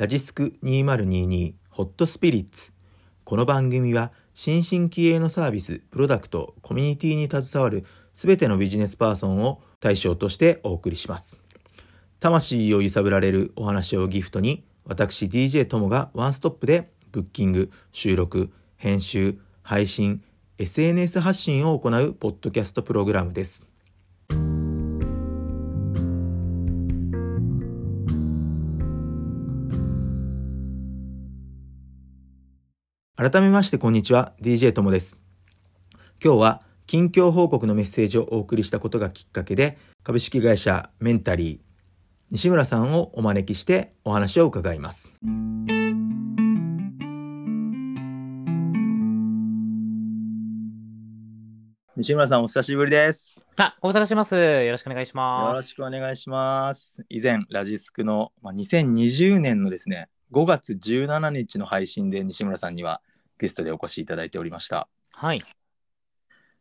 [0.00, 2.72] ラジスク2022ホットスピリッツ。
[3.22, 7.84] この番組は新進気鋭のサービスプロダクトコミュニティに携わる
[8.14, 11.36] すべてのビジネスパーソンを対象としてお送りします。
[12.18, 20.22] 魂を揺さぶられるお話をギフトに私 DJ ともがワンストップでブッキング収録編集配信
[20.56, 23.69] SNS 発信を行うポッドキャストプログラムです。
[33.20, 34.32] 改めましてこんにちは。
[34.40, 35.18] DJ ともです。
[36.24, 41.58] 今日は近況報告のメッセージをお送りしたことがきっかけで株式会社メンタリー
[42.30, 45.12] 西村さんをお招きしてお話を伺います。
[51.98, 53.38] 西村さんお久しぶりです。
[53.58, 54.34] あ、ご無沙汰します。
[54.34, 55.68] よろしくお願いしよろます。
[55.68, 57.04] しくお願いします。
[57.10, 63.02] 以前ラジスクの、まあ、2020年のですね5月17日の配信で西村さんには
[63.40, 65.38] ゲストでお越しいただいておりましたはい。
[65.38, 65.42] い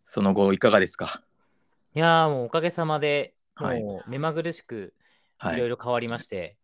[0.06, 1.22] その後いかがですか？
[1.94, 5.04] やーもうおかげさまで、はいもう目まぐるしくい
[5.38, 6.56] はいろいろ変わりまして、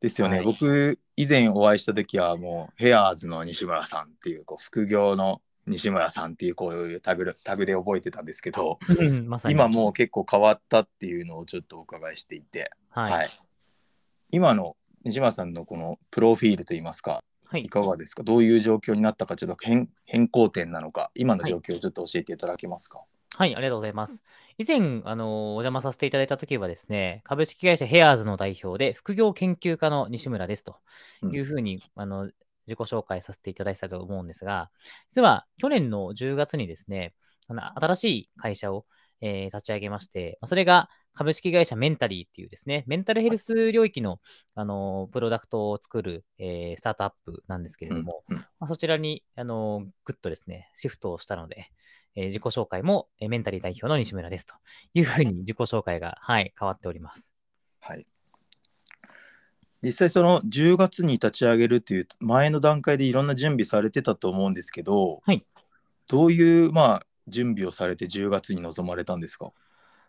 [0.00, 8.78] ですよね、はい僕以前お会いした時はもうヘアーズの西村さんっていうこう副業の西村さんっていうこういうタグタグで覚えてたんですけど。
[9.48, 13.10] 今もう結構変わったっていうのをちょっとお伺いしていて、はい。
[13.12, 13.30] ははいい。
[14.32, 17.22] 今の西村さんのこのプロフィールといいますか
[17.58, 17.68] い。
[17.68, 18.22] かがですか？
[18.22, 23.00] どういう状況になったかちょっと変変更点なのか今の状況をちょっと教えていただけますか？
[23.36, 24.22] はい、ありがとうございます。
[24.58, 30.76] 以前、あのーお邪魔させていただいたときはですね、株式会社ヘアーズの代表で、副業研究家の西村ですと
[31.32, 32.24] いうふうに、あの、
[32.66, 34.70] 自己紹介させていただいたと思うんですが、
[35.12, 37.14] 実は去年の10月にですね、
[37.48, 38.84] あの新しい会社を、
[39.20, 44.20] えー立ち上げまして、まあそれが株式会社メンタリーっていうですね、メンタルヘルス領域の、
[44.54, 51.70] あのプロダクトを作る、えースタートアップなんですけれども、うんうんまあ、そちらに、あのぐっとですね、シフトをしたので、
[52.14, 54.54] えー自己紹介も、えーメンタリー代表の西村ですと
[54.94, 57.34] いうふうに自己紹介が、はい、変わっております。
[57.80, 58.06] はい。
[59.82, 65.44] 実際その10月に立ち上げるっていう前の段階でいろんな準備されてたと思うんですけど、はい
[66.06, 69.52] どういうまあ準備をされて10月に臨まれたんですか？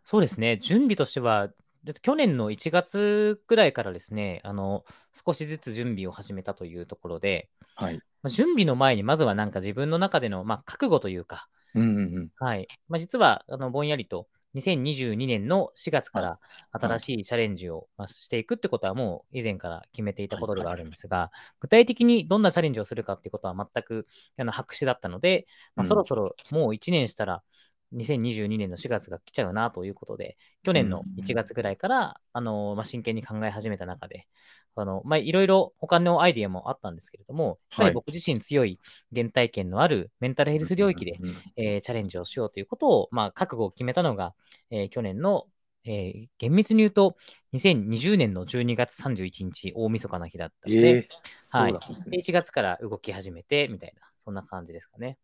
[0.03, 1.49] そうですね、準備としては、
[1.83, 4.83] で去年の1月くらいからですね、あの
[5.25, 8.01] 少しずつ準備を始めたというところで、はい。
[8.21, 12.29] まあ、準備の前にまずはなんか自分の中での、まあ、覚悟というか、うんうんうん。
[12.37, 16.39] はいまあ、実はあのぼんやりと2022年の4月からは
[16.73, 16.79] い。
[16.97, 24.07] 新しいチャレンジをまあしていくってことはもう以前から決めていたことではあるんですが、具体的にどんなチャレンジをするかってことは全く
[24.37, 27.43] あの白紙だったので、まあ、うんそろそろもう1年したら
[27.91, 34.27] 2022年の4月が来ちゃうなということで、去年の1月ぐらいから、あのまあ、真剣に考え始めた中で、
[34.75, 38.79] あのまあ、いろいろ他のアイディアもあったんですけれども、やっぱり僕自身強い
[39.13, 41.13] 原体験のあるメンタルヘルス領域で、
[41.57, 44.33] えーチャレンジをしようということを、まあ、覚悟を決めたのが、
[44.69, 45.47] えー去年の、
[45.83, 47.17] えー厳密に言うと、
[47.53, 51.07] 2020年の12月31日、大晦日の日だったので、ええ
[51.51, 51.79] はいね。
[52.17, 55.17] 1月から動き始めて、みたいな、そんな感じですかね。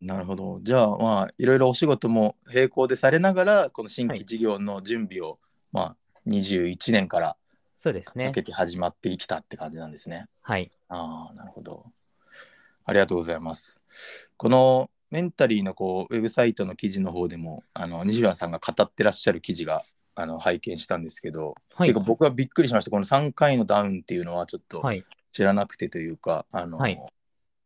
[0.00, 0.60] なるほど。
[0.62, 5.38] じゃあまあいろいろお仕事も並行でされながらこの新規はい事業の準備を、
[5.72, 5.96] まあ
[6.26, 7.36] 21年から
[7.82, 8.44] そうですねかけ。
[8.44, 10.26] て始まってきたって感じなんですね。
[10.40, 10.70] はい。
[10.88, 11.84] ああ、なるほど。
[12.84, 13.82] ありがとうございます。
[14.36, 19.82] このメンタリーのこうウェブサイトの記事の方でもあの西村さんが語ってらっしゃる記事が
[20.14, 22.92] あの拝見したんですけど、はい結構僕はびっくりしました。
[22.92, 25.04] この3回のダウンっていうのはちょっとはい。
[25.32, 26.96] 知らなくてというか、あのはい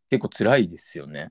[0.08, 1.30] 結構辛いですよね。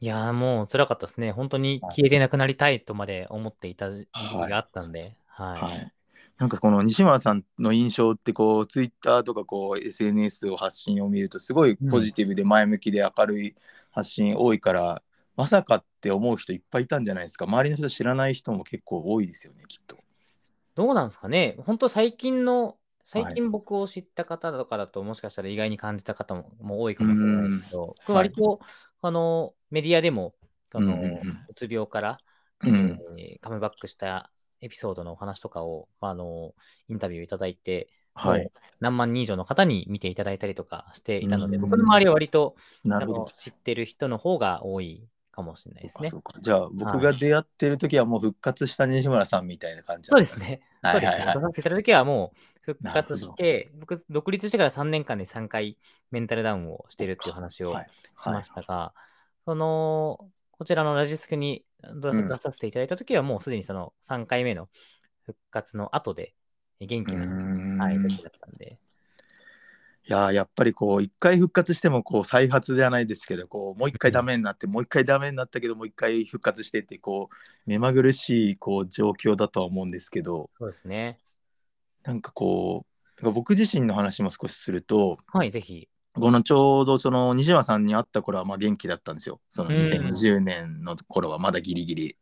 [0.00, 1.32] いやーもう辛かったですね。
[1.32, 5.62] 本当に消えてなくなりたいとまで思っていた時期があったんで、はい。
[5.62, 5.92] はい。
[6.38, 13.56] なんかこの西村さんの印象ってこうツイッターとかこう SNS を発信を見るとすごいポジティブで前向きで明るい
[13.90, 15.02] 発信多いから、
[15.36, 17.46] まさかって思う人いっぱいいたんじゃないですか。
[17.46, 19.98] 周りの人知らない人も結構多いですよねきっと。
[20.74, 21.56] どうなんですかね。
[21.66, 23.34] 本当最近の、最はい。
[23.34, 28.60] 近僕を知った方とかだと、もしかしたら意外に感じた方もも多いかもしれないですけど、僕割と、
[29.00, 30.36] あの、メディアでも、
[30.72, 31.48] あの、うんうんうん。
[31.48, 32.18] うつ病から、
[32.62, 33.02] うん。
[33.16, 36.54] えーカムバックしたエピソードのお話とかを、あの、
[36.88, 38.50] インタビューいただいて、はい
[38.80, 43.26] 何万人以上の方に見ていただいたりとかしていたので、うん僕の周りは割とあなるほどの。
[43.26, 46.10] 知ってる人の方が多いかもしれないですね
[46.40, 50.50] じゃあ僕が出会ってる時はもう復活した西村さんみたいな感じなんそうです。
[50.50, 50.60] ね。
[50.82, 51.40] はいはいはいそうですね。
[51.40, 52.38] 出させていただいた時はもう
[52.72, 55.78] 復活して、僕、独立してから3年間で3回
[56.10, 58.92] メンタルダウンをしているっていう話をはいしましたが、
[59.44, 60.18] その、
[60.50, 64.68] こちらのラジスクに出させていただいた時はもうすでにその3回目の
[65.24, 66.34] 復活の後で
[66.80, 68.78] 元気うな、い、時だったんで。
[70.06, 77.36] いやーやっぱりこう一回復活してもこう再発じゃないですけどこうもう一回ダメになって、もう一回ダメになったけどもう一回復活してってこう
[77.66, 81.18] 目まぐるしいこう状況だとは思うんですけどそうですね。
[82.04, 82.86] なんかこ
[83.22, 85.88] う僕自身の話も少しするとはい、ぜひ。
[86.18, 89.40] このちょうどその西村さんに会った頃はまあ元気だったんですよ。
[89.48, 89.76] そのうん。
[89.82, 92.16] 2020年の頃はまだギリギリ。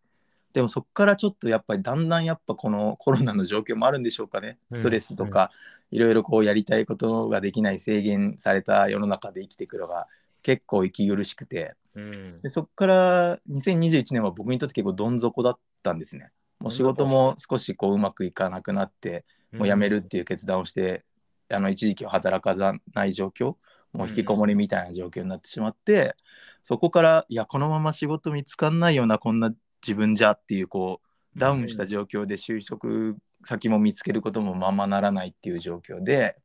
[0.53, 4.59] でもそこからちょっとやっぱりだんだんやっぱこのコロナの状況もあるんでしょうかね。
[4.71, 4.81] うん。
[4.81, 5.51] ストレスとか
[5.91, 10.07] いろいろこうやりたいことができない制限された世の中で生きていくのが
[10.43, 11.75] 結構息苦しくて。
[11.95, 12.41] うん。
[12.43, 16.31] でそこから2021年は僕にとって結構どん底だったんですね。
[16.61, 21.05] もう仕事も少しこううまくいかなくなってもう辞めるっていう決断をして、
[21.51, 22.55] あの一時期は働か
[22.95, 23.57] ない状況
[23.97, 26.15] もう引きこもりみたいな状況になってしまって、
[26.63, 29.53] そこからいやこのまま仕事見つかんないようなこんな
[29.83, 36.37] 自分じゃっていうこうダウンした状況で就職先も見つけることもままならないっていう状況で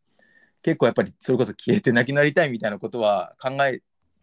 [0.62, 3.82] 結構やっぱりそれこそ消えてなくなりたいみたいなことは考え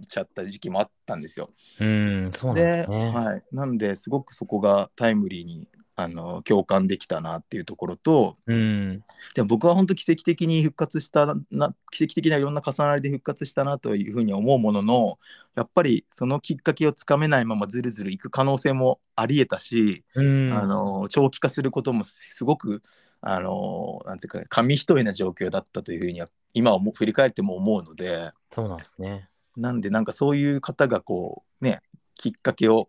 [0.09, 1.51] ちゃった時期もあったんですよ。
[1.81, 3.11] うん、そうなんですね。
[3.11, 5.67] はい、なんですごくそこがタイムリーに
[6.01, 9.03] あの共感できたなっていうところとうん、
[9.35, 15.19] でも僕は本当奇跡的に復活したな奇跡的ないろんな重なりで復活したなというふうに思うものの
[15.57, 22.81] やっぱりそのきっかけをつかめないままずるずるいく可能性もありえたし、うん、あの長期化することもすごく
[23.21, 28.31] あのなんていうか紙一重な状況だったというふうには今はも振り返っても思うので。
[28.53, 29.29] そうなんですね。
[29.57, 31.81] なんでなんかそういう方がこうね
[32.15, 32.89] きっかけを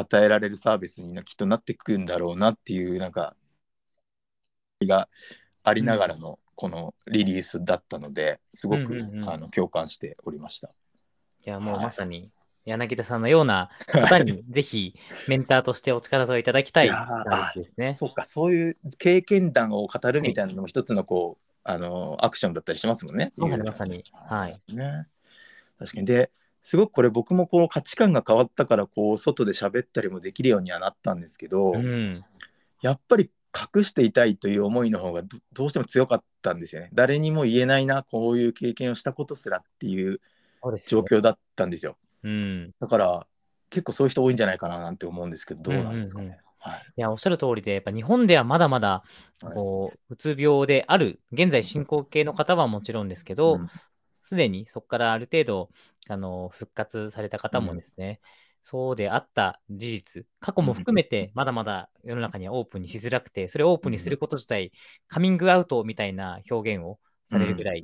[0.00, 3.34] 与えられるサービスになきっとなってくんだろうなっていうなんか
[4.86, 5.08] が
[5.64, 10.68] ありながらのこのリリースだったのですごく、あの共感しておりました。
[10.68, 10.72] い
[11.50, 12.30] や、もうはいまさに
[12.64, 14.94] 柳田さんのような方にぜひ
[15.26, 16.90] メンターとしてお力添えいただきたい
[17.56, 17.94] ですね。
[17.94, 23.32] そうかそういう経験談を語るみたいなのも一つのこう、あのアクションだったりしますもんね。
[23.36, 24.04] まさにまさに。
[24.12, 24.60] はい。
[24.72, 25.08] ね。
[25.78, 26.06] 確かに。
[26.06, 26.30] で、
[26.62, 32.22] すごくこれ僕もこう価値観が変わったからこう外で喋ったりもできるようにはなったんですけど、うん、
[32.82, 33.30] やっぱり
[33.76, 36.90] 隠していたいという思いの方がどどうしても強かったんですよね。
[36.92, 40.20] 誰にも言えないな、こういう経験をしたことすらっていう。
[40.88, 41.96] 状況だったんですよ。
[42.24, 42.74] うん。
[42.80, 43.26] だから
[43.70, 46.26] 結構そういう人多いんじゃないかななんて思うんですけど、どうなんですかね。
[46.26, 49.04] うんうんうんはいいや、おっしゃる通りで、やっぱ日本ではまだまだ、
[49.40, 53.68] はいこう、うつ病である、現在進行形の方はもちろんですけどうん、
[54.28, 55.70] すで、にそこからある程度、
[56.08, 58.20] あの、復活された方もですね、
[58.62, 64.70] そうであった事実、過去も含めて、まだまだ世の中にはオープンにしづらくて、それをオープンにすること自体、
[65.06, 67.82] カミングアウトみたいな表現をされるぐらい、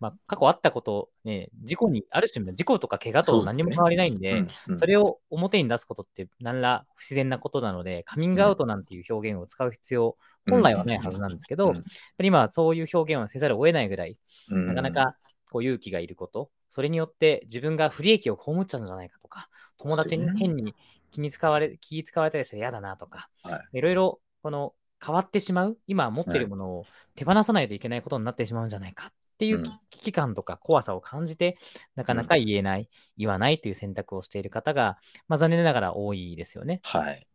[0.00, 4.78] まあ、過去あったこと、ね、事故に、ある種の事故とか怪我と何にも変わりないんで、うんうん。
[4.78, 10.16] それを表に出すことって何ら不自然なことなので、カミングアウトなんていう表現を使う必要、
[10.50, 11.74] 本来はないはずなんですけど、うん。
[11.76, 11.90] やっぱ
[12.22, 14.18] り今はそういう表現をせざるを得ないぐらい、
[14.50, 14.66] うん。
[14.66, 15.16] なかなか
[15.56, 19.48] こう勇気がいること、それによって自分が不利益を被っちゃうんじゃないかとか、
[19.78, 20.74] 友達に変に
[21.10, 23.80] 気に使われ、気使われたりしたら嫌だなとか、はい。
[23.80, 29.06] ろいろこの変わってしまう、今持っているものを手放さないといけないことになってしまうんじゃないか。
[29.06, 29.64] っていううん。
[29.90, 31.56] 危機感とか怖さを感じて、
[31.94, 34.98] なかなか言えない、言わないという選択をしている方が、
[35.28, 36.80] まあ、残念ながら多いですよね。
[36.84, 37.26] はい。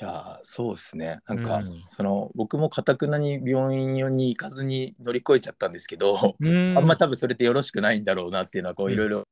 [0.00, 1.20] いやーそうですね。
[1.28, 9.24] なんか、うんその僕もかたくなに病院に行かずに乗り越えちゃったんですけど、うん あんま多分それってよろしくないんだろうなっていうのはこううんいろいろ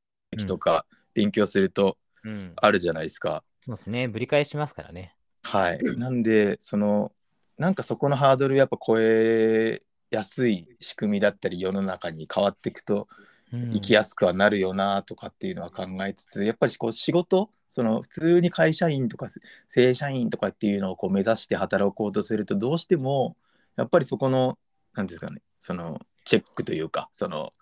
[0.47, 3.43] とか勉強するとうん、あるじゃないですか。
[3.65, 4.07] そうですね。
[4.07, 5.15] ぶり返しますからね。
[5.43, 5.79] はい。
[5.97, 7.13] なんでその
[7.57, 9.79] なんかそこのハードルやっぱ超え
[10.11, 19.27] やすい仕組みだったり世の中に変わっていくとうん生きやすくはなるよなとかっていうのは考えつつやっぱりこう仕事その普通に会社員とか
[19.67, 23.35] 正社員とかっていうのをこう目指して働こうとするとどうしても
[23.75, 24.57] やっぱりそこの
[24.93, 27.53] 何ですかねそのチェックというかその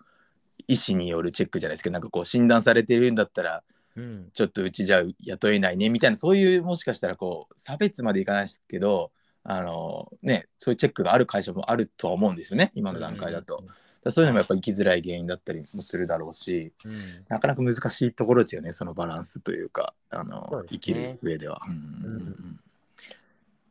[0.68, 3.64] 医師によるチェックじゃないですけどなんかこう診断されてるんだったら
[3.96, 4.30] うん。
[4.32, 9.12] ちょっとうちじゃ雇えないねみたいなそういうもしかしたらこう差別までいかないですけど
[9.44, 13.58] あのねそういうチェックがある会社もあるとは思うんですよね今の段階だと。
[13.58, 16.92] だからそういうのもやっぱ生きづらい原因だったりもするだろうしうん。
[16.92, 17.00] うん
[17.30, 20.68] なかなか難しいところですよねそのバランスというかあのね。
[20.70, 21.60] 生きる上では。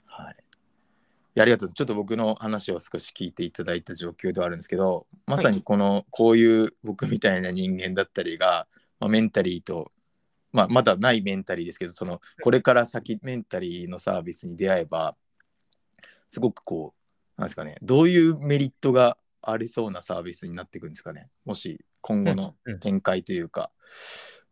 [0.06, 0.36] はい。
[1.40, 1.72] ありがとう。
[1.72, 8.66] ちょっと僕の話を少し聞いていただいた状況ではあるんですけどまさにこの、こういう僕みたいな人間だったりが、
[9.00, 9.90] まあ、メンタリーと、
[10.52, 15.14] まあ、まだないメンタリーですけどそのこれから先メンタリーのサービスに出会えば
[16.30, 16.94] すごくこ
[17.36, 19.18] うなんですかねどういうメリットが
[19.50, 23.70] ありそうなサービスになっていくんですかねもし今後のうんうん展開というか、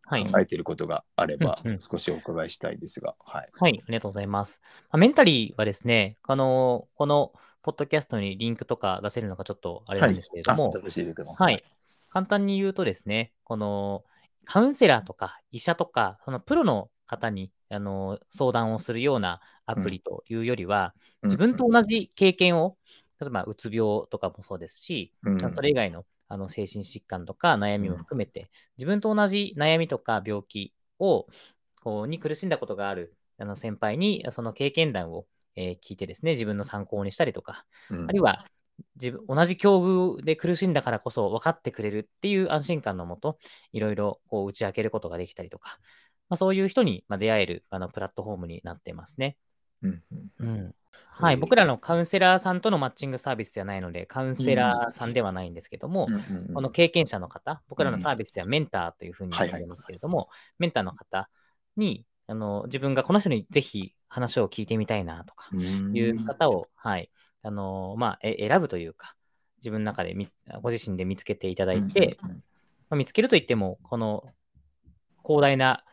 [0.07, 0.25] はい。
[0.25, 3.47] 考えていることがあればうんうん少しお伺いしたいですが、はい。
[3.53, 4.61] はい、ありがとうございます。
[4.83, 7.33] まあメンタリーはですね、あのこの
[7.63, 11.63] ポッドキャストにリンクとか出せるのかちょっとあれなんですけれども、あ出していはい。
[12.09, 14.03] 簡単に言うとですね、この
[14.45, 22.77] カウンセラーとか医者とか、そのプロの方にあの相談をするようなアプリというよりは、うん自分と同じ経験を、
[23.19, 25.55] 例えばうつ病とかもそうですし、うん。
[25.55, 31.27] それ以外のあの精神疾患とか悩みも含めて、自分と同じ悩みとか病気を
[31.83, 38.05] こうに苦しんだことがあるあの先輩にその経験談を、えー聞いてですね、自分の参考にしたりとか、うん。
[38.09, 38.43] あるいは
[38.95, 39.79] 自分同じ境
[40.17, 43.37] 遇で苦しんだからこそ分かってくれるっていう安心感のもと、
[43.71, 45.77] いろいろこう打ち明けることができたりとか、
[46.29, 49.37] まあ、そういう人にまあ出会えるあのプラットフォームになってますね。
[49.83, 50.03] うん
[50.39, 50.47] うん。
[50.47, 50.75] うん
[51.17, 60.29] はい、えー僕らのカウンセラーさんとのマッチングサービスではないので、カウンセラーさんではないんですけども、うんうんうんこの経験者の方、僕らのサービスではメンターというふうに呼んでますけれども、
[60.59, 61.29] メンターの方
[61.77, 65.95] にあの自分がこの人にぜひ話を聞いてみたいなとかうん。
[65.95, 67.09] いう方を、はい
[67.43, 69.15] あのまあ、え選ぶというか、
[69.57, 70.27] 自分の中でみ
[70.61, 72.37] ご自身で見つけていただいて、うんうん。
[72.37, 72.41] ま
[72.91, 74.23] あ、見つけるといっても、この
[75.23, 75.83] 広大な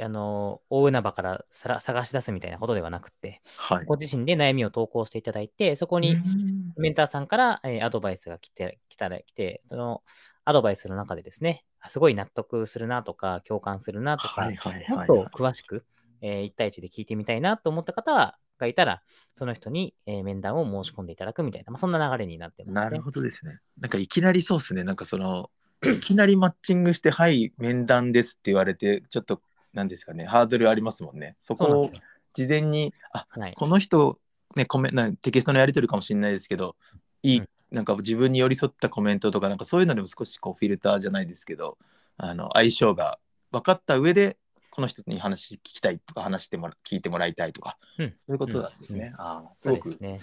[0.00, 10.02] あの大海原からさら探し出すみたいなことではなくて、はいご自身で悩みを投稿していただいて、そこにうんメンターさんから、えーアドバイスが来て来たら来て、その
[10.44, 15.84] アドバイスの中でですね、あすごい納得するなとか、共感するなとか、はいはいもっはいと詳しく、
[16.20, 19.02] え1対1で聞いてみたいなと思った方はがいたら、
[19.36, 22.74] その人に、えー面談を申し込んでいただくみたいな、まあ、そんな流れになってますね。
[22.74, 23.58] なるほどですね。
[23.78, 24.84] なんかいきなりそうですね。
[24.84, 25.50] なんかその、
[25.84, 31.36] いきなりマッチングして、はい、面談ですって言われて、ちょっと、なんですかね、ハードルありますもんね。
[31.40, 31.90] そこを
[32.34, 33.54] 事前に、あはい。
[33.54, 34.18] この人、
[34.56, 36.76] ね、コメなテキストのやり取りかもしれないですけど、
[37.22, 41.78] いい、うんなんか自分に寄り添ったコメントとか、なんかそういうのでも少しこうフィルターじゃないですけど、
[42.18, 43.18] あの相性が
[43.50, 44.36] 分かった上で、
[44.70, 49.12] この人に話聞きたいとか、話してもら聞いてもらいたいとか、うんそういうことなんですね。
[49.14, 50.18] うんああ、すごくですね。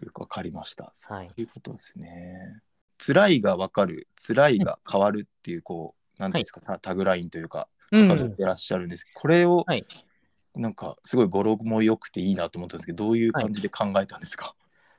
[0.00, 0.92] よくわかりました。
[0.94, 1.30] そはい。
[1.36, 2.62] ういうことですね。
[3.04, 9.84] 辛いがわかる、辛いが変わるっていう、こう、なんていうんですか、タタグラインというか、うん書かれてらっしゃるんですけど、これを、はい。
[10.54, 14.54] なんか、すごい語呂も良くていいなと思ったんですけど、どういう感じで考えたんですか、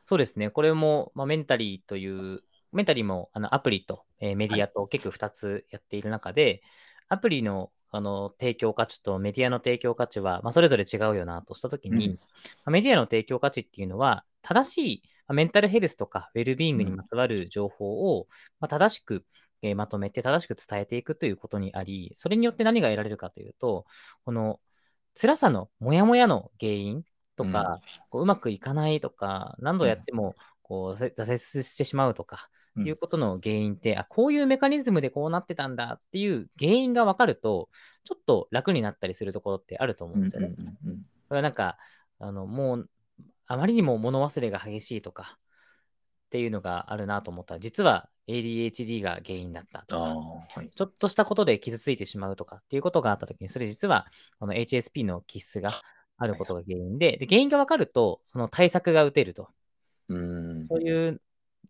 [0.06, 0.50] そうですね。
[0.50, 2.42] これも、まあ、メンタリーという、
[2.72, 6.62] メンタリーもあのアプリと、えーメディアと結構2つやっている中で、
[7.10, 12.14] アプリのあの提供価値とメディアの提供価値は、まあ、それぞれ違うよなとしたときに、うん。
[12.14, 12.20] ま
[12.66, 18.28] あメディアの提供価値っていうのは、正しいまあメンタルヘルスとかウェルビーイングにまつわる情報を、
[18.60, 19.26] まあ、正しく、
[19.62, 23.86] えーまとめて正しく伝えていくということにあり、それによって何が得られるかというと、
[24.26, 24.60] この
[25.20, 27.04] 辛さのモヤモヤの原因
[27.36, 32.88] とか、こううまくいかないとか、何度やってもこうせ挫折してしまうとか、うん。
[32.88, 37.70] いうことの原因って、あ、こういうメカニズムでこうなってたんだっていう原因が分かると、
[38.04, 40.54] ちょっと楽になったりするところってあると思うんですよね。
[40.58, 41.78] うんうんうんこれはなんか、
[42.20, 42.90] あの、もう、
[43.48, 45.38] あまりにも物忘れが激しいとか
[46.28, 47.56] っていうのがあるなと思った。
[47.56, 50.70] ら、実は ADHD が原因だったとあか、ーはい。
[50.70, 54.08] ちょっとしたことで傷ついてしまうとかっていうことがあったときに、それ実は
[54.40, 55.82] この HSP の気質が
[56.18, 59.50] あることが原因で、で原因が分かると、その対策が打てると。
[60.10, 60.66] うん。
[60.68, 61.22] そういう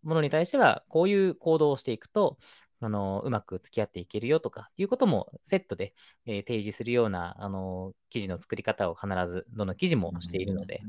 [0.02, 2.38] ものに対しては、こういう行動をしていくと、
[2.80, 5.94] あのうまく付き合っていけるよとかっていうこともセットで、
[6.26, 10.80] えー提示するようなあの記事の作り方を必ずどの記事もしているので、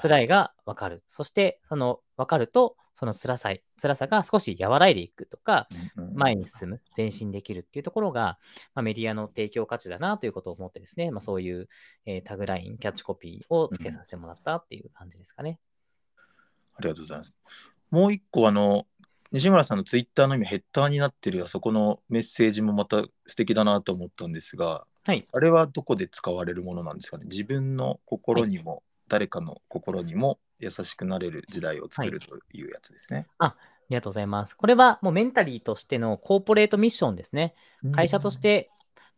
[0.00, 1.02] 辛いが分かる。
[1.08, 3.50] そして、その分かると、その辛さ
[3.80, 5.68] 辛さが少し和らいでいくとか、
[6.14, 8.38] 前に進む、前進できるっていうところが、
[8.74, 11.68] まあ、メディアの提供価値だなということを思ってですね、まあ、そういう、
[12.06, 15.58] えータグライン、キャッチコピーをつけさせてもらったっていう感じですかね。
[16.74, 17.34] ありがとうございます。
[17.90, 18.86] もう一個、あの、
[19.32, 25.24] 西村さんのツイッターの今ヘッダーになってるあそこのメッセージもまた素敵だなと思ったんですが、はい。
[25.32, 27.26] あれはどこで使われるものなんですかね？
[27.30, 33.26] 自分の心にも、誰かの心にも優しくなれる時代を作るというやつですね。
[33.38, 33.56] あ
[33.88, 34.54] りがとうございます。
[34.56, 37.54] これはもうメンタリーとしてのコーポレートミッションですね。
[37.92, 38.68] 会社として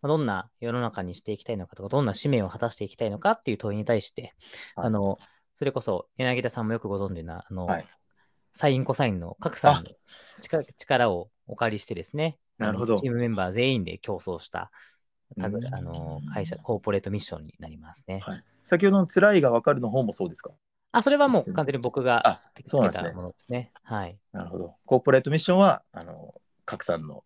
[0.03, 4.35] まあどんな世の中にしていきたいのかとか、どんな使命を果たしていきたいのかっていう問いに対して、
[4.77, 5.19] はいあの、
[5.55, 7.87] それこそ柳田さんもよくご存知な、あの、はい
[8.53, 9.91] サインコサインの各さんの
[10.43, 14.71] 力力をお借りしてですね、なるほどチームメンバー全員で競争した、
[15.39, 18.21] あの会社、コーポレートミッションになりますね。
[18.21, 20.51] はい、先ほどの辛いが分かるの方もそうですか？
[20.93, 23.73] あ、それはもう完全に僕があつけそうなんですねたものですね。
[23.83, 24.19] はい。
[24.33, 24.75] なるほど。
[24.85, 26.35] コーポレートミッションは、あの、
[26.67, 27.25] 賀来さんの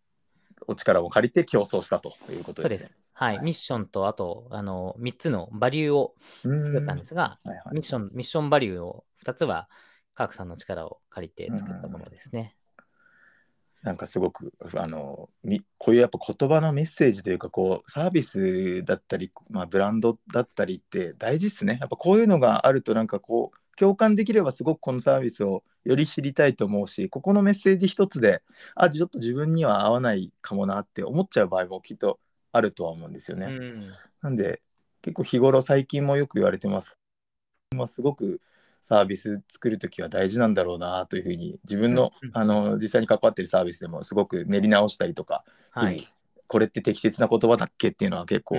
[0.68, 3.00] お力を借りて競争したということでねそうですす。。
[3.12, 3.37] はい。
[3.37, 9.68] はいミッションと、あと、あの、3つのバリューを作ったんですが、はいはいミッション、ミッションバリューを2つは、
[10.16, 12.56] カークさんの力を借りて作ったものですね。
[13.82, 28.42] なんかすごくあのみこういうやっぱ言葉のメッセージというかこうサービスだったり、まあ、ブランドだったりって大事っすねやっぱこういうのがあるとなんかこう共感できればすごくこのサービスをより知りたいと思うしここのメッセージ一つで
[28.75, 32.18] あちょっと自分には合わないかもなって思っちゃう場合もきっと
[32.50, 33.46] あるとは思うんですよね。
[33.46, 33.70] うん
[34.23, 34.62] なんで
[35.02, 36.99] 結構日頃最近もよく言われてます。
[37.76, 38.40] まあ、すごく
[38.83, 46.06] サービス作るときは大事なんだろうなというふうに自分の,、うんあの実際に関わってるサービスでもすごく練り直したりとか、はい。
[46.49, 48.56] これって適切な言葉だっけっていうのは結構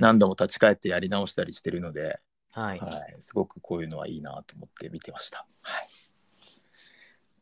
[0.00, 2.18] 何度も立ち返ってやり直したりしてるので、
[2.52, 2.78] はい。
[2.78, 5.46] はい、すごくこういうのはいいなと思って見てました。
[5.62, 5.86] はい、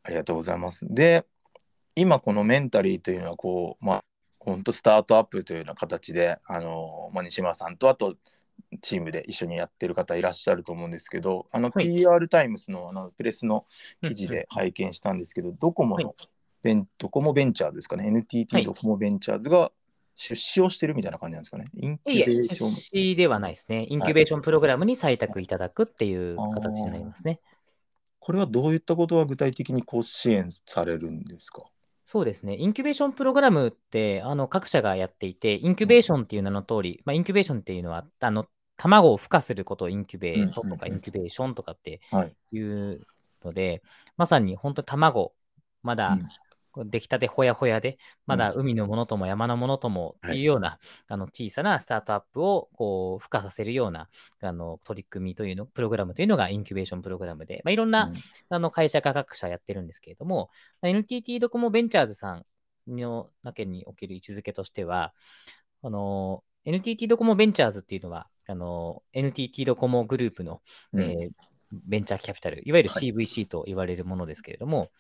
[0.03, 0.87] ありがとうございます。
[0.91, 1.25] で
[1.95, 4.05] 今このメンタリーというのはこうまあ
[4.41, 8.17] 本当スタートアップというような形であの、まあ、西村さんとあと
[8.83, 11.85] チームで一緒にやってる方いらっしゃると思うんですけどあのはい。
[11.87, 13.67] PR タイムスのあのプレスの
[14.03, 16.15] 記事で拝見したんですけど、ドコモの
[16.63, 18.05] ベンドコモベンチャーズですかね。
[18.05, 18.65] は NTT い。
[18.65, 19.71] ドコモベンチャーズが
[20.17, 21.67] 出資をしてるみたいな感じなんですかね。
[21.75, 23.87] インキュベーション出資ではないですね。
[23.89, 27.41] インキュベーションプログラムに採択いただくっていう形になりますね。
[28.19, 31.65] これはどういったことが具体的にこう支援されるんですか？
[32.07, 32.57] そうですね。
[32.57, 38.47] インキュベーションプログラムって、あの、各社がやっていて、インキュベーションっていう名の通り、まあ、インキュベーションっていうのは、あの、
[38.77, 42.37] 卵を孵化することをインキュベートとかうんうんうんインキュベーションとかってはい。
[42.53, 43.05] いう
[43.45, 43.83] ので、
[44.17, 45.35] まさに本当卵、
[45.83, 46.17] まだ
[46.85, 50.78] 出来たてほやほやで、まだ海のものとも山のものともっていうような、
[51.09, 54.09] あの小さなスタートアップをこう孵化させるような
[54.42, 58.12] あの取り組みというの、プログラムというのがインキュベーションプログラムで、まあ、いろんな、
[58.49, 60.50] あの会社が各社やってるんですけれども、
[60.83, 62.45] NTT ドコモベンチャーズさん
[62.87, 65.14] の中における位置づけとしては、
[65.83, 70.61] あの NTT ドコモベンチャーズっていうのは、あの NTT ドコモグループの、
[70.92, 71.00] うん。
[71.02, 71.30] えー
[71.73, 73.11] ベンチャーキャピタル、いわゆるはい。
[73.11, 74.90] CVC と言われるものですけれども、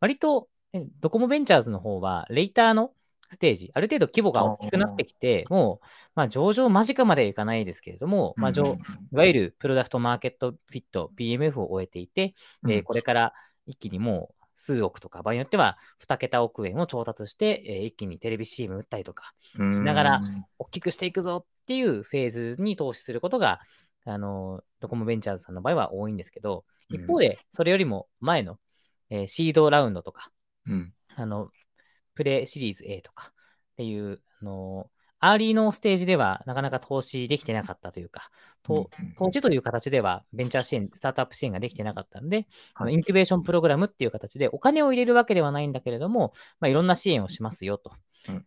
[0.00, 0.55] 割とえ
[1.00, 2.92] ドコモベンチャーズの方は、レイターの
[3.30, 8.64] ステージ、ある程度規模が大きくなってきて、もう、まあ、上場間近までいかないですけれども、まあ、上
[9.12, 12.34] いわゆるプロダクトマーケットフィット、PMF を終えていて、
[12.68, 13.32] えーこれから
[13.66, 20.20] 一気にもう数億とか、場合によっては2桁億円を調達して、えー一気にテレビ CM 打ったりとか、れしながら
[20.58, 23.60] 大きくしていくぞっていうフェーズに投資することが、
[24.04, 28.58] あのドコモベンチャーズさんの場合は多いんですけど、一方で、それよりも前の、
[29.10, 30.30] えーシードラウンドとか、
[30.66, 31.50] うんあの、
[32.14, 33.32] プレシリーズ A とかっ
[33.76, 38.30] ていう、あの、アーリーのステージではなかなか投資できてなかったというか、
[38.62, 47.92] と投資という形ではベンチャー支援、スタートアップ支援ができてなかったので、あのはいインキュベーションプログラムっていう形でお金を入れるわけではないんだけれども、まあ、いろんな支援をしますよと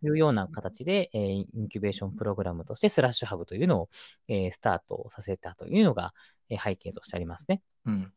[0.03, 3.89] いうような形で、えーインキュベーションプログラムとしてスラッシュハブというのを、
[4.27, 6.13] えースタートさせたというのが、
[6.49, 7.62] えー背景としてありますね。
[7.86, 8.13] うん。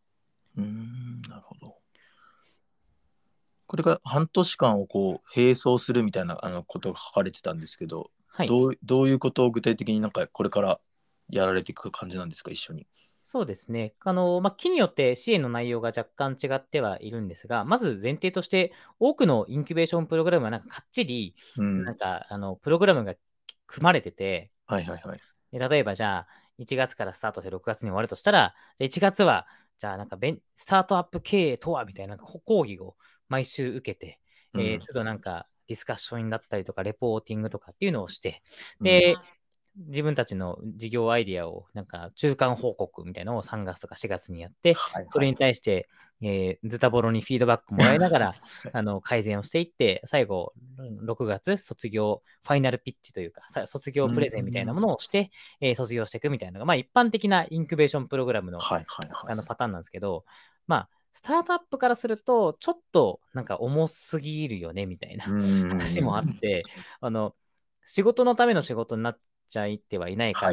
[0.59, 1.82] うーん、なるほど。
[3.73, 8.47] これが半年間をこう並走するみたいなあのことが書かれてたんですけど、はい。
[8.47, 10.79] どうどういうことを具体的になんかこれから
[11.31, 12.87] やられていく感じなんですか、一緒に。
[13.23, 13.95] そうですね。
[14.05, 21.85] あの、まあ、木によって支援の内容が若干違ってはいるんですが、まず前提として、多くのインキュベーションプログラムはなんかかっちり、うん。
[21.87, 23.15] なんか、あの、プログラムが
[23.67, 25.21] 組まれてて、はいはいはい。
[25.51, 29.47] で例えばじゃあ、1月からスタートして6月に終わるとしたら、じゃあ1月は、
[29.79, 32.97] じゃあなんかベン、スタートアップ経営とはみたいな講義を
[33.33, 34.19] 毎週受けて、
[34.55, 38.43] えーうんちょっとなんかディスカッションだったりとか、レポーティングとかっていうのをして、
[38.81, 39.15] で、
[39.75, 45.07] 自分たちの事業アイディアを、なんか中間報告みたいなのを3月とか4月にやって、はいはい。
[45.09, 45.89] それに対して、
[46.21, 48.35] えーズタボロにフィードバックもらいながら、
[48.73, 59.33] あの改善をしていって、最後、うん6月、卒業、ファイナルピッチというか、さ卒業プレゼンみたいなものをして、えー卒業していくみたいなのが、まあ、一般的なインキュベーションプログラムの,、はいはいはい。
[59.33, 60.27] あのパターンなんですけど、
[60.67, 66.63] まあ、スタートアップからすると、ちょっとなんか重すぎるよねみたいなうん話もあって、
[67.01, 67.35] あの
[67.85, 70.47] 仕事のための仕事になっちゃいってはいないか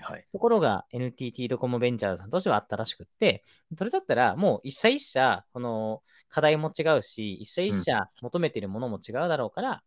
[0.00, 0.26] はい。
[0.32, 3.44] ところが NTT ドコモベンチャーズさんとしてはあったらしくって、
[3.76, 9.82] それだったらもう一社一社、この課題も違うし、一社一社求めているものも違うだろうから、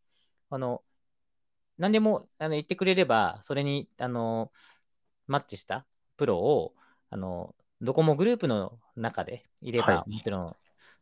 [0.51, 0.83] あの、
[1.77, 4.51] 何でもあの言ってくれれば、それにあの
[5.25, 5.85] マッチした
[6.17, 6.73] プロを、
[7.09, 10.51] あの、ドコモグループの中でいれば、はもちろん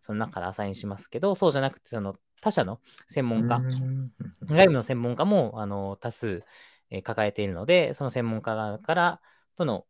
[0.01, 4.11] その中からアサインしますけど、そうじゃなくて、その他社の専門家、うん。
[4.47, 6.43] 外部の専門家もあの多数、
[6.89, 9.21] えー抱えているので、その専門家から
[9.55, 9.85] との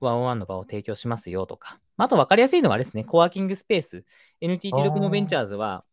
[0.00, 4.04] ワンオンワンの場を提供しますよとか、あと分かりやすいのはあれですね、コワーキングスペース、
[4.40, 5.84] NTT ドコモベンチャーズは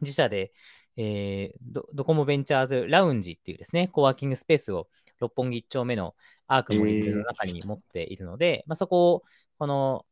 [0.00, 0.52] 自社で、
[0.96, 4.88] えードドコモベンチャーズラウンジっていうですね、コワーキングスペースを
[5.22, 6.14] 六本木1丁目の
[6.48, 9.22] アークモリングの中に持っているので、まあ、そこを
[9.58, 10.04] この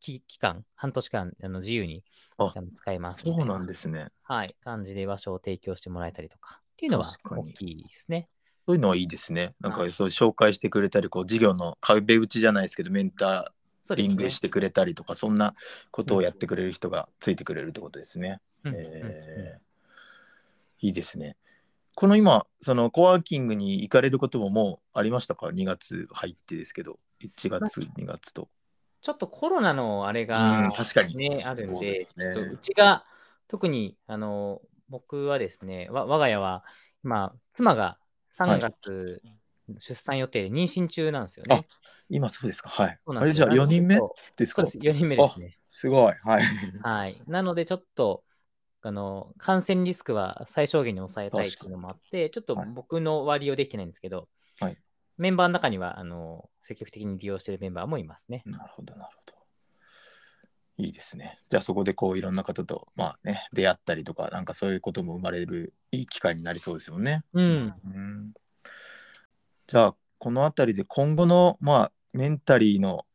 [0.00, 2.02] 期期間、半年間あの自由に
[2.38, 4.08] あ使えますそうなでんですね。
[4.22, 8.28] はい、感じで場所を提供してもらえたりとかっていうのは大きいですね。
[8.66, 9.54] そういうのはいいですね。
[9.60, 15.54] なんかはいそう紹介してくれたり、こう事業の壁打ちじゃないですけど、メンターリングしてくれたりとかそんな
[15.90, 18.40] ことをやってくれる人がついてくれるってことですね。
[18.64, 19.64] うんえー
[20.80, 21.36] いいですね。
[21.96, 28.48] この今そのコワーキングに行かれることももうありましたか？2月入ってですけど1月2月と。
[29.00, 33.04] ちょっとコロナのあれうがん、確かにね、あるんで、ですねうちが
[33.48, 36.64] 特にあの僕はですね、わ我が家は
[37.04, 37.98] 今、妻が
[38.30, 39.22] 3月
[39.78, 41.64] 出産予定で妊娠中なんですよね。
[42.08, 42.98] 今そうですかはい。
[43.06, 44.00] あれじゃあ4人目
[44.36, 44.66] ですか？
[44.66, 45.58] そうです、4人目ですね。
[45.68, 46.14] すごい。
[46.24, 46.44] はい。
[46.82, 47.14] はい。
[47.28, 48.23] なので、ちょっと、
[48.88, 54.28] あの、感染リスクは最小限に抑えたいっていうのもあって、ちょっとはい僕の割りをできてないんですけど、
[54.60, 54.78] はい
[55.16, 58.42] メンバーの中には、あの、積極的に利用しているメンバーもいますね。
[58.46, 59.34] なるほど、なるほど。
[60.76, 61.38] いいですね。
[61.50, 67.22] じゃあそこでこういろんな方と、まあね、出会ったりとか、なんかそういうことも生まれるいい機会になりそうですよね。
[67.32, 67.74] うん。
[67.84, 68.32] うん
[69.66, 73.06] じゃあこの辺りで今後の、まあ、メンタリーの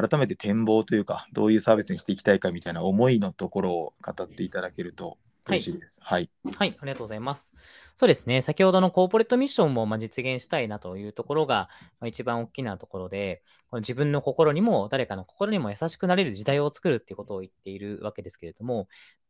[0.00, 6.00] 改めて展望というかどういうサービスにしていきたいかみたいな思いのところを語っていただけると嬉しいです。
[6.02, 6.30] はい。
[6.56, 7.52] はい、ありがとうございます。
[7.96, 11.68] そうですね、先ほどのコーポレートミッションもまあ実現したいなというところが
[12.00, 18.86] まあ一番大きなところで、この自分の心にも誰かの心にも優しくなれる時代を作るっていうことを言っているわけですけれども、やっ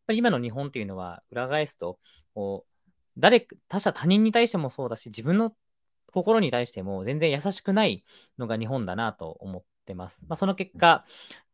[0.06, 1.98] ぱり今の日本っていうのは裏返すと、
[2.32, 5.52] こう誰か他者、他人に対してもそうだし、自分の
[6.12, 8.04] 心に対しても全然優しくない
[8.38, 10.24] のが日本だなと思ってます。
[10.28, 11.04] まあ、その結果、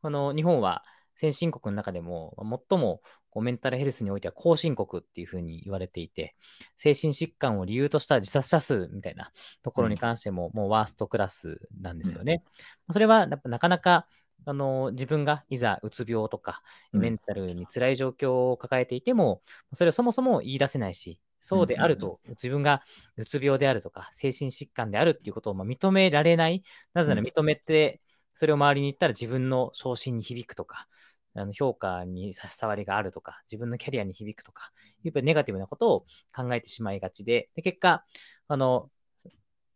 [0.03, 6.35] この日本は先進国の中でもまあ最もこうメンタルヘルスにおいては後進国っていうふうに言われていて、
[6.77, 9.31] 精神疾患を理由とした自殺者数みたいな
[9.63, 12.43] ところに関しても、もうワーストクラスなんですよね。
[12.91, 14.07] それはやっぱなかなか
[14.47, 16.63] あの自分がいざうつ病とか、
[16.93, 22.83] うんメンタルに辛い状況を抱えていても、それをそもそも言い出せないし、そうであると、自分が
[23.17, 26.63] うつ病であるとか、精神疾患であるっていうことをまあ認められない。
[26.95, 28.01] なぜならうん認めて、
[28.35, 30.87] それを周りに言ったら自分の昇進に響くとか、
[31.35, 34.73] あの評価に差し障りがあるとか、自分のキャリアに響くとか、
[35.05, 38.05] やっぱりネガティブなことを考えてしまいがちで、で結果、
[38.49, 38.91] あの、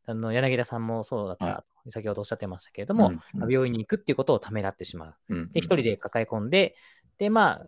[0.06, 3.52] あの柳田さんもそうだった、は先ほどおっしゃってましたけれども、うんうん。
[3.52, 5.14] 病院に行くっていうことをためらってしまう。
[5.28, 6.76] うんで、一人で抱え込んで、
[7.18, 7.66] で、まあ、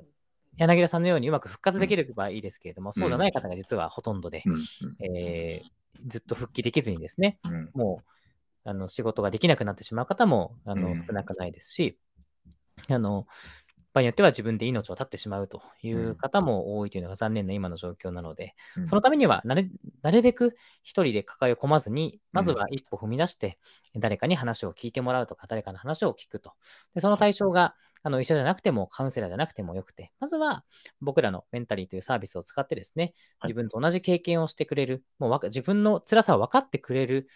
[0.56, 4.60] 柳田さんのようにうまく復活できればいいですけれども、そうじゃない方が実はほとんどで、うんうん。
[5.04, 7.70] えーずっと復帰できずにですね、うん。
[7.72, 8.10] もう
[8.66, 10.96] あの仕事ができなくなってしまう方もあのうん。
[10.96, 11.98] 少なくないですし、
[12.88, 13.26] あの
[13.94, 18.86] 場合によっては自分で命を絶ってしまうという方も多いというのが残念な今の状況なので、うん。
[18.86, 19.70] そのためにはなる
[20.02, 23.58] なるべく一人で抱え込まずに、まずは一歩踏み出して、
[23.94, 26.52] 誰かに話を聞いてもらうとか、誰かの話を聞くと。
[26.94, 30.64] でその対象があの医者じゃなくても、カウンセラーじゃなくてもよくて、まずは
[31.00, 33.52] 僕らのメンタリーというサービスを使ってですね、はい。
[33.52, 37.28] 自分と同じ経験をしてくれる、もう自分の辛さを分かってくれる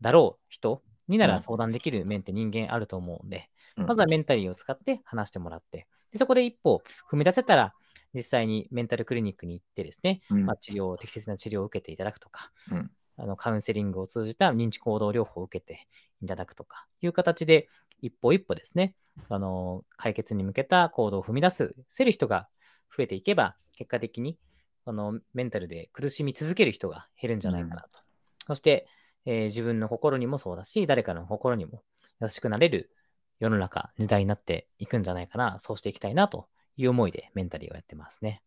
[0.00, 1.30] だろう人になうん。
[1.32, 3.86] ら相談できる面って人間あると思うんで、うん。
[3.86, 7.74] まずはメンタリーを使って話してもらって、でそこで一歩踏み出せたら、
[8.14, 10.46] 実際にメンタルクリニックに行ってですね、うん。
[10.46, 12.90] まあ、治療、適切な治療を受けていただくとか、うん。
[13.16, 15.86] あのカウンセリングを通じた認知行動療法を受けて
[16.22, 17.68] いただくとかいう形で、
[18.00, 18.94] 一歩一歩ですね、
[19.28, 22.48] あの解決に向けた行動を踏み出す、せる人が
[22.94, 24.38] 増えていけば、結果的に
[24.84, 28.00] あのメンタルで苦しみ続ける人が減るんじゃないかなと。
[28.46, 28.86] そして、
[29.24, 31.82] えー自分の心にもそうだし、誰かの心にも
[32.20, 32.90] 優しくなれる
[33.38, 38.42] 世の中、時代になっていくんじゃないかな、そうしていきたいなという思いでメンタリーをやってますね。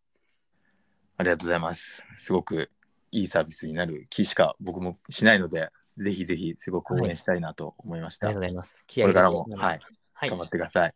[1.18, 2.02] ありがとうございます。
[2.16, 2.70] すごく
[3.10, 8.26] いいサービスになる気しか僕もしないので、ぜひぜひすごく応援したいなと思いました。
[8.26, 8.84] ありがとうございます。
[8.86, 9.80] 気これからも、入はい、
[10.12, 10.94] はい頑張ってください。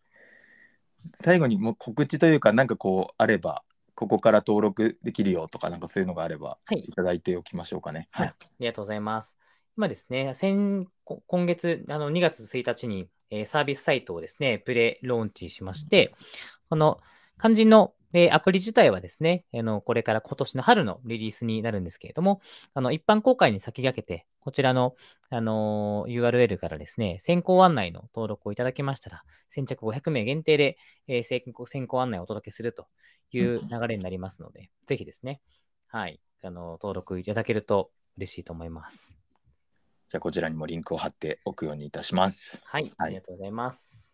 [1.22, 3.64] 最後にもう告知というか、なんかこうあれば、
[3.94, 8.08] ここから登録できるよとか、なんかそういうのがあれば、はいいただいておきましょうかね。
[8.12, 8.28] はい。
[8.28, 9.38] ありがとうございます。
[9.80, 16.14] 今ですね、先こ今月あの2月1日に、えーサービスサイトをですね、プレローンチしまして、
[16.68, 17.00] この
[17.40, 22.42] 肝心の、えーアプリ自体はですね、あのこれから今年の春のリリースになるんですけれども、
[22.74, 24.96] あの一般公開に先駆けて、こちらの、
[25.30, 30.76] あのー URL からですね、先行案内の登録をいただきましたら、先着500名限定で、
[31.08, 32.86] えー先行先行案内をお届けすると
[33.32, 35.40] いう流れになりますので、ぜひですね、
[35.86, 39.16] はい、あの登録いただけると嬉しいと思います。
[40.10, 42.60] じゃあこちらにもリンクを貼っておくようにいたします。
[42.64, 44.12] はい、はいありがとうございます。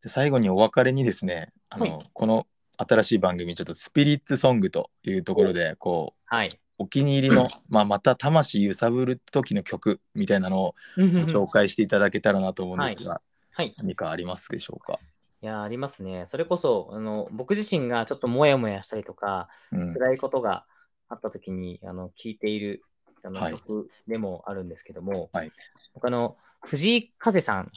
[0.00, 2.46] で最後にお別れにですね、あの、はいこの
[2.78, 6.58] 新しい番組、ちょっとスピリッツソングというところで、こう、はい。
[6.78, 13.20] お気に入りの、 まあ、また魂揺さぶる時の曲みたいなのを紹介していただけたらなと思うんですが、は
[13.62, 13.74] い。
[13.78, 14.98] 何かありますでしょうか？
[15.42, 16.24] いや、ありますね。
[16.26, 20.64] それこそ、あの、僕自身がちょっともやもやしたりとか、うん辛いことが
[21.08, 22.82] あった時に、あの、聴いている
[23.22, 25.52] あのはい曲でもあるんですけども、はい
[25.94, 27.70] 僕あの、藤井風さん、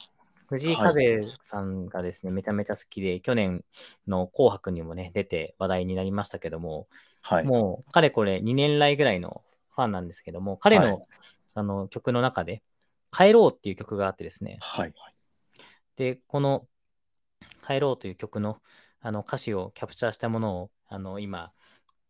[0.48, 3.64] 藤井はい風さんがですね、めちゃめちゃ好きで、去年
[4.06, 6.88] の紅白にもね、出て話題になりましたけども、
[7.22, 7.44] はい。
[7.44, 9.42] もう、かれこれ2年来ぐらいの
[9.74, 10.98] ファンなんですけども、彼の,、はい
[11.54, 12.62] あの曲の中で、
[13.12, 14.94] 帰ろうっていう曲があってですね、はい。
[16.00, 16.66] で、この
[17.60, 18.62] 帰ろうという曲の
[19.00, 21.52] あの歌詞をキャプチャーしたものを、あの今、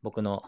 [0.00, 0.44] 僕の、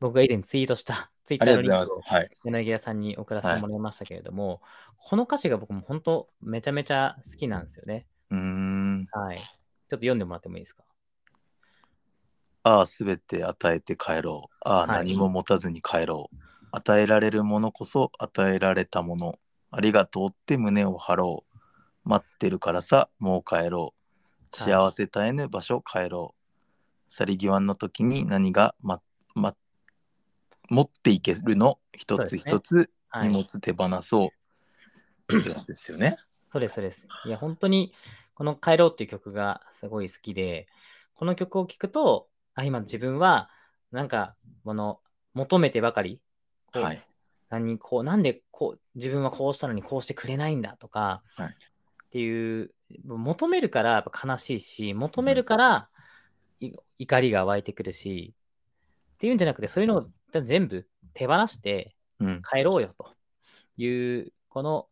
[0.00, 2.00] 僕が以前ツイートした、 ツイッあターのリンクを。
[2.44, 4.60] 柳田さんに送らせてもらいましたけれども、
[4.98, 8.06] この歌詞が僕も本当めちゃめちゃ好きなんですよね。
[8.30, 9.04] うーん。
[9.12, 9.38] はい。
[9.38, 9.46] ちょっ
[9.88, 10.84] と読んでもらってもいいですか？
[12.64, 14.68] ああ、すべて与えて帰ろう。
[14.68, 16.36] ああ、はい何も持たずに帰ろう。
[16.70, 19.38] 与えられるものこそ与えられたもの。
[19.70, 21.51] ありがとうって胸を張ろう。
[22.04, 23.82] 待ってるからさ、もう帰ろう。
[23.82, 23.92] はい
[24.54, 27.10] 幸せ絶えぬ場所帰ろう。
[27.10, 29.00] 去り際の時に何が、ま、
[29.34, 29.56] ま、
[30.68, 31.78] 持っていけるの？
[31.96, 33.28] 一つ一つはい。
[33.28, 34.26] 荷物手放そ
[35.30, 35.38] う。
[35.38, 36.16] ってやつですよね。
[36.50, 37.08] そうです、そうです。
[37.24, 37.94] いや、本当に、
[38.34, 40.66] この帰ろうっていう曲がすごい好きで、
[41.14, 43.48] この曲を聴くと、あ、今自分は、
[43.90, 45.00] なんか、この、
[45.32, 46.20] 求めてばかり、
[46.72, 47.02] はい。
[47.48, 51.56] 何こう、なんでこう、自分はこうしたのにこうしてくれないんだとか、はい
[52.12, 52.70] っていう、
[53.06, 55.88] 求めるからやっぱ悲しいし、求めるから
[56.60, 58.34] い怒りが湧いてくるし、
[59.14, 60.06] っていうんじゃなくて、そういうのを
[60.42, 62.42] 全部手放してうん。
[62.42, 63.14] 帰ろうよと。
[63.78, 64.88] いう、この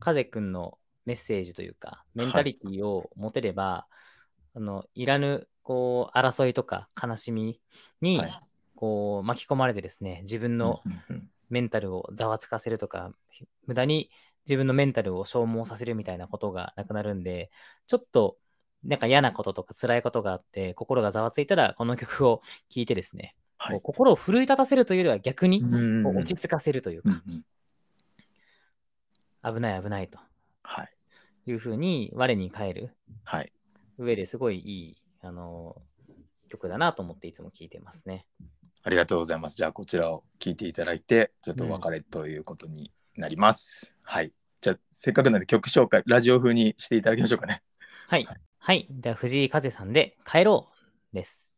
[0.00, 3.86] 風くんのメッセージというか、メンタリティを持てれば、
[4.54, 7.60] あのいらぬこう争いとか悲しみ
[8.00, 8.30] にはい。
[8.74, 11.30] こう巻き込まれてですね、自分のうんうん。
[11.50, 13.12] メンタルをざわつかせるとか、
[13.66, 14.10] 無駄に
[14.46, 17.50] 自分のメンタルを消耗させるみたいなことがなくなるんで、
[17.86, 18.36] ちょっと
[18.84, 23.80] なんか嫌なこととか辛いことがあって、心がざわついたら、この曲を聴いてですね、はい。
[23.82, 27.44] 心を奮い立たせるというよりは逆に落ち着かせるというか、うんうん
[29.46, 30.18] 危ない危ないと
[30.62, 30.88] はい。
[31.46, 33.52] いうふうに我に返るはい。
[33.98, 35.76] 上ですごいいい、あの
[36.48, 38.24] 曲だなと思っていつも聴いてますね。
[38.82, 39.56] ありがとうございます。
[39.56, 43.93] じゃあこちらを聞いていただいて、ちょっとお別れということになります。
[44.04, 44.32] はい。
[44.60, 47.62] じゃあせっかくなんで曲紹介、ラジオ風にしていただきましょうかね。
[48.08, 48.26] はい。
[48.58, 48.86] はい。
[48.90, 50.68] では、藤井風さんで帰ろ
[51.12, 51.50] うです。